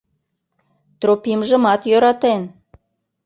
Тропимжымат 0.99 1.81
йӧратен 1.89 2.41